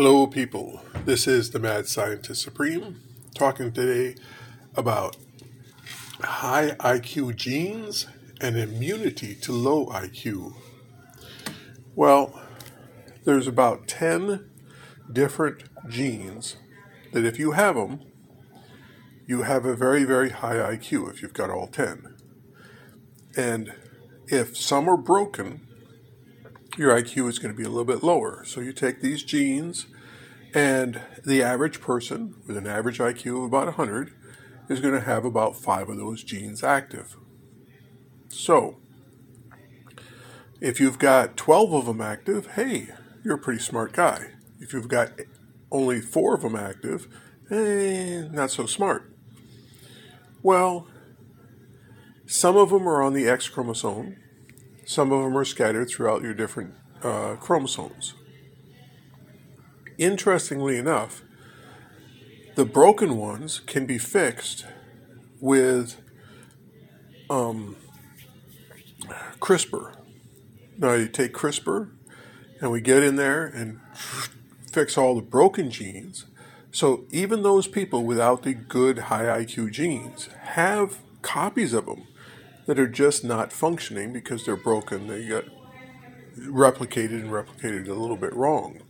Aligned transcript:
Hello, 0.00 0.28
people. 0.28 0.80
This 1.06 1.26
is 1.26 1.50
the 1.50 1.58
Mad 1.58 1.88
Scientist 1.88 2.40
Supreme 2.40 3.02
talking 3.34 3.72
today 3.72 4.14
about 4.76 5.16
high 6.20 6.76
IQ 6.78 7.34
genes 7.34 8.06
and 8.40 8.56
immunity 8.56 9.34
to 9.34 9.50
low 9.50 9.86
IQ. 9.86 10.54
Well, 11.96 12.40
there's 13.24 13.48
about 13.48 13.88
10 13.88 14.48
different 15.12 15.64
genes 15.88 16.54
that 17.12 17.24
if 17.24 17.40
you 17.40 17.50
have 17.50 17.74
them, 17.74 18.02
you 19.26 19.42
have 19.42 19.64
a 19.64 19.74
very, 19.74 20.04
very 20.04 20.30
high 20.30 20.76
IQ 20.76 21.10
if 21.10 21.22
you've 21.22 21.34
got 21.34 21.50
all 21.50 21.66
10. 21.66 22.14
And 23.36 23.74
if 24.28 24.56
some 24.56 24.88
are 24.88 24.96
broken, 24.96 25.67
your 26.78 26.94
IQ 26.94 27.28
is 27.28 27.38
going 27.38 27.52
to 27.52 27.58
be 27.58 27.64
a 27.64 27.68
little 27.68 27.84
bit 27.84 28.04
lower. 28.04 28.44
So 28.44 28.60
you 28.60 28.72
take 28.72 29.00
these 29.00 29.24
genes, 29.24 29.86
and 30.54 31.00
the 31.24 31.42
average 31.42 31.80
person 31.80 32.36
with 32.46 32.56
an 32.56 32.66
average 32.66 32.98
IQ 32.98 33.38
of 33.38 33.42
about 33.44 33.66
100 33.66 34.12
is 34.68 34.80
going 34.80 34.94
to 34.94 35.00
have 35.00 35.24
about 35.24 35.56
five 35.56 35.88
of 35.88 35.96
those 35.96 36.22
genes 36.22 36.62
active. 36.62 37.16
So 38.28 38.76
if 40.60 40.78
you've 40.80 40.98
got 40.98 41.36
12 41.36 41.72
of 41.72 41.86
them 41.86 42.00
active, 42.00 42.52
hey, 42.52 42.88
you're 43.24 43.36
a 43.36 43.38
pretty 43.38 43.60
smart 43.60 43.92
guy. 43.92 44.30
If 44.60 44.72
you've 44.72 44.88
got 44.88 45.12
only 45.72 46.00
four 46.00 46.34
of 46.34 46.42
them 46.42 46.54
active, 46.54 47.08
eh, 47.50 48.22
not 48.30 48.50
so 48.50 48.66
smart. 48.66 49.12
Well, 50.42 50.86
some 52.26 52.56
of 52.56 52.70
them 52.70 52.88
are 52.88 53.02
on 53.02 53.14
the 53.14 53.28
X 53.28 53.48
chromosome, 53.48 54.16
some 54.88 55.12
of 55.12 55.22
them 55.22 55.36
are 55.36 55.44
scattered 55.44 55.86
throughout 55.90 56.22
your 56.22 56.32
different 56.32 56.72
uh, 57.02 57.36
chromosomes. 57.38 58.14
Interestingly 59.98 60.78
enough, 60.78 61.20
the 62.54 62.64
broken 62.64 63.18
ones 63.18 63.60
can 63.60 63.84
be 63.84 63.98
fixed 63.98 64.64
with 65.42 66.00
um, 67.28 67.76
CRISPR. 69.40 69.92
Now, 70.78 70.94
you 70.94 71.06
take 71.06 71.34
CRISPR 71.34 71.90
and 72.62 72.70
we 72.70 72.80
get 72.80 73.02
in 73.02 73.16
there 73.16 73.44
and 73.44 73.80
fix 74.72 74.96
all 74.96 75.14
the 75.14 75.20
broken 75.20 75.70
genes. 75.70 76.24
So, 76.72 77.04
even 77.10 77.42
those 77.42 77.68
people 77.68 78.04
without 78.04 78.42
the 78.42 78.54
good 78.54 78.98
high 79.00 79.44
IQ 79.44 79.70
genes 79.70 80.30
have 80.54 81.00
copies 81.20 81.74
of 81.74 81.84
them 81.84 82.06
that 82.68 82.78
are 82.78 82.86
just 82.86 83.24
not 83.24 83.50
functioning 83.50 84.12
because 84.12 84.44
they're 84.44 84.54
broken. 84.54 85.06
They 85.06 85.26
got 85.26 85.46
replicated 86.38 87.22
and 87.22 87.30
replicated 87.30 87.88
a 87.88 87.94
little 87.94 88.18
bit 88.18 88.34
wrong. 88.34 88.82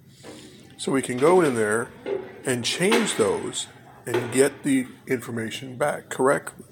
So 0.77 0.91
we 0.91 1.01
can 1.01 1.17
go 1.17 1.41
in 1.41 1.55
there 1.55 1.89
and 2.45 2.65
change 2.65 3.15
those 3.15 3.69
and 4.05 4.33
get 4.33 4.65
the 4.65 4.89
information 5.07 5.77
back 5.77 6.09
correctly. 6.09 6.65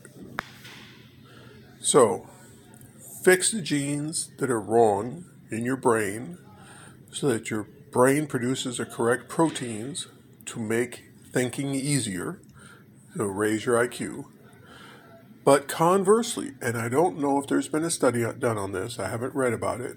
So, 1.79 2.29
fix 3.23 3.53
the 3.53 3.63
genes 3.63 4.33
that 4.39 4.51
are 4.51 4.61
wrong 4.61 5.27
in 5.48 5.65
your 5.65 5.77
brain 5.77 6.39
so 7.13 7.29
that 7.29 7.51
your 7.51 7.69
brain 7.93 8.27
produces 8.27 8.79
the 8.79 8.85
correct 8.85 9.29
proteins 9.29 10.09
to 10.47 10.59
make 10.59 11.05
thinking 11.33 11.73
easier, 11.73 12.41
so 13.17 13.27
raise 13.27 13.65
your 13.65 13.77
IQ. 13.77 14.25
But 15.47 15.69
conversely, 15.69 16.55
and 16.61 16.77
I 16.77 16.89
don't 16.89 17.20
know 17.20 17.39
if 17.39 17.47
there's 17.47 17.69
been 17.69 17.84
a 17.84 17.91
study 17.91 18.27
done 18.36 18.58
on 18.58 18.72
this, 18.72 18.98
I 18.98 19.08
haven't 19.08 19.33
read 19.33 19.52
about 19.52 19.80
it, 19.80 19.97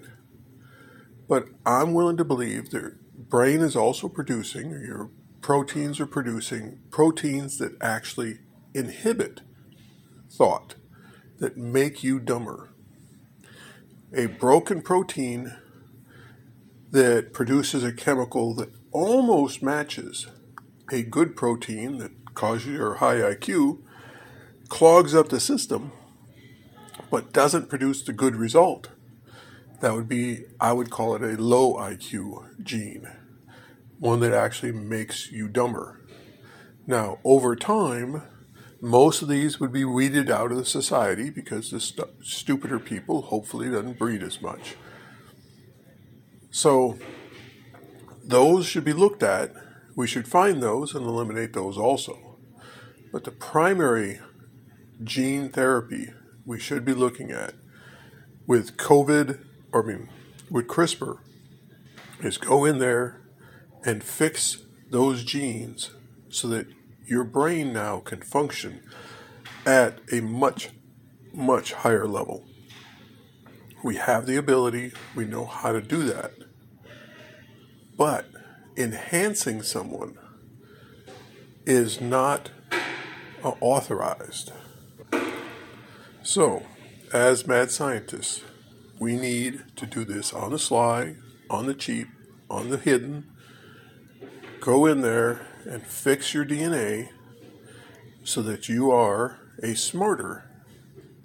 but 1.28 1.48
I'm 1.66 1.92
willing 1.92 2.16
to 2.18 2.24
believe 2.24 2.70
the 2.70 2.96
brain 3.12 3.60
is 3.60 3.74
also 3.74 4.08
producing, 4.08 4.70
your 4.70 5.10
proteins 5.40 5.98
are 5.98 6.06
producing 6.06 6.78
proteins 6.92 7.58
that 7.58 7.72
actually 7.82 8.38
inhibit 8.74 9.40
thought, 10.30 10.76
that 11.40 11.56
make 11.56 12.04
you 12.04 12.20
dumber. 12.20 12.70
A 14.14 14.26
broken 14.26 14.82
protein 14.82 15.56
that 16.92 17.32
produces 17.32 17.82
a 17.82 17.92
chemical 17.92 18.54
that 18.54 18.70
almost 18.92 19.64
matches 19.64 20.28
a 20.92 21.02
good 21.02 21.34
protein 21.34 21.98
that 21.98 22.34
causes 22.34 22.68
your 22.68 22.94
high 22.94 23.16
IQ 23.16 23.82
clogs 24.70 25.14
up 25.14 25.28
the 25.28 25.40
system 25.40 25.92
but 27.10 27.32
doesn't 27.32 27.68
produce 27.68 28.02
the 28.02 28.12
good 28.12 28.36
result, 28.36 28.88
that 29.80 29.94
would 29.94 30.08
be, 30.08 30.44
I 30.60 30.72
would 30.72 30.90
call 30.90 31.14
it 31.16 31.22
a 31.22 31.42
low 31.42 31.74
IQ 31.74 32.62
gene, 32.62 33.08
one 33.98 34.20
that 34.20 34.32
actually 34.32 34.72
makes 34.72 35.30
you 35.30 35.48
dumber. 35.48 36.00
Now, 36.86 37.18
over 37.24 37.56
time, 37.56 38.22
most 38.80 39.22
of 39.22 39.28
these 39.28 39.58
would 39.58 39.72
be 39.72 39.84
weeded 39.84 40.30
out 40.30 40.52
of 40.52 40.56
the 40.56 40.64
society 40.64 41.30
because 41.30 41.70
the 41.70 41.80
stu- 41.80 42.08
stupider 42.22 42.78
people 42.78 43.22
hopefully 43.22 43.70
doesn't 43.70 43.98
breed 43.98 44.22
as 44.22 44.40
much. 44.40 44.76
So, 46.50 46.98
those 48.24 48.66
should 48.66 48.84
be 48.84 48.92
looked 48.92 49.22
at. 49.22 49.52
We 49.96 50.06
should 50.06 50.28
find 50.28 50.62
those 50.62 50.94
and 50.94 51.04
eliminate 51.04 51.52
those 51.52 51.76
also. 51.76 52.36
But 53.12 53.24
the 53.24 53.32
primary 53.32 54.20
gene 55.02 55.48
therapy 55.48 56.12
we 56.44 56.58
should 56.58 56.84
be 56.84 56.94
looking 56.94 57.30
at 57.30 57.54
with 58.46 58.76
COVID, 58.76 59.44
or 59.72 59.84
I 59.84 59.86
mean, 59.86 60.08
with 60.50 60.66
CRISPR, 60.66 61.18
is 62.20 62.36
go 62.36 62.64
in 62.64 62.78
there 62.78 63.20
and 63.84 64.02
fix 64.02 64.64
those 64.90 65.24
genes 65.24 65.92
so 66.28 66.48
that 66.48 66.66
your 67.06 67.24
brain 67.24 67.72
now 67.72 68.00
can 68.00 68.20
function 68.20 68.82
at 69.64 70.00
a 70.12 70.20
much, 70.20 70.70
much 71.32 71.72
higher 71.72 72.06
level. 72.06 72.44
We 73.82 73.96
have 73.96 74.26
the 74.26 74.36
ability, 74.36 74.92
we 75.14 75.24
know 75.24 75.44
how 75.44 75.72
to 75.72 75.80
do 75.80 76.02
that. 76.04 76.32
But 77.96 78.26
enhancing 78.76 79.62
someone 79.62 80.18
is 81.64 82.00
not 82.00 82.50
uh, 83.44 83.52
authorized. 83.60 84.52
So, 86.22 86.66
as 87.14 87.46
mad 87.46 87.70
scientists, 87.70 88.44
we 88.98 89.16
need 89.16 89.62
to 89.76 89.86
do 89.86 90.04
this 90.04 90.34
on 90.34 90.50
the 90.50 90.58
sly, 90.58 91.16
on 91.48 91.66
the 91.66 91.72
cheap, 91.72 92.08
on 92.50 92.68
the 92.68 92.76
hidden. 92.76 93.26
Go 94.60 94.84
in 94.84 95.00
there 95.00 95.46
and 95.64 95.82
fix 95.82 96.34
your 96.34 96.44
DNA 96.44 97.08
so 98.22 98.42
that 98.42 98.68
you 98.68 98.90
are 98.90 99.38
a 99.62 99.74
smarter, 99.74 100.44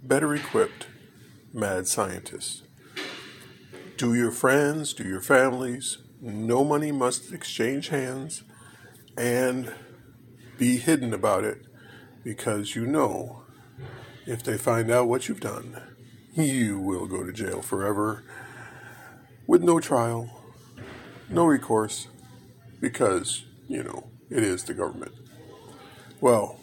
better 0.02 0.34
equipped 0.34 0.88
mad 1.54 1.88
scientist. 1.88 2.64
Do 3.98 4.14
your 4.14 4.32
friends, 4.32 4.94
do 4.94 5.04
your 5.04 5.22
families, 5.22 5.98
no 6.22 6.64
money 6.64 6.94
must 6.94 7.34
exchange 7.34 7.90
hands, 7.90 8.44
and 9.18 9.74
be 10.58 10.78
hidden 10.78 11.14
about 11.14 11.44
it 11.44 11.66
because 12.24 12.78
you 12.78 12.88
know 12.88 13.45
if 14.25 14.44
they 14.44 14.58
find 14.58 14.90
out 14.91 15.08
what 15.08 15.28
you've 15.28 15.40
done, 15.40 15.81
you 16.34 16.80
will 16.80 17.08
go 17.08 17.24
to 17.24 17.31
jail 17.31 17.62
forever 17.62 18.24
with 19.47 19.63
no 19.63 19.80
trial, 19.80 20.44
no 21.30 21.46
recourse, 21.46 22.08
because, 22.81 23.46
you 23.68 23.84
know, 23.84 24.09
it 24.30 24.44
is 24.44 24.64
the 24.64 24.74
government. 24.74 25.14
Well, 26.19 26.59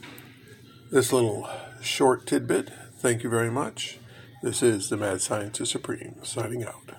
this 0.90 1.12
little 1.12 1.48
short 1.80 2.26
tidbit, 2.26 2.70
thank 2.98 3.22
you 3.22 3.30
very 3.30 3.50
much. 3.50 3.98
This 4.42 4.62
is 4.62 4.88
the 4.88 4.96
Mad 4.96 5.20
Scientist 5.20 5.70
Supreme 5.70 6.16
signing 6.22 6.64
out. 6.64 6.91